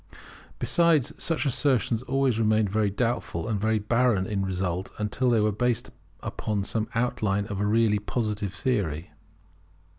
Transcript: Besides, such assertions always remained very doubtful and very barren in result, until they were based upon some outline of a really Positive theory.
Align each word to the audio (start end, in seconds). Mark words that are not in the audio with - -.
Besides, 0.57 1.13
such 1.23 1.45
assertions 1.45 2.01
always 2.01 2.39
remained 2.39 2.71
very 2.71 2.89
doubtful 2.89 3.47
and 3.47 3.61
very 3.61 3.77
barren 3.77 4.25
in 4.25 4.43
result, 4.43 4.89
until 4.97 5.29
they 5.29 5.39
were 5.39 5.51
based 5.51 5.91
upon 6.21 6.63
some 6.63 6.89
outline 6.95 7.45
of 7.45 7.61
a 7.61 7.67
really 7.67 7.99
Positive 7.99 8.51
theory. 8.51 9.11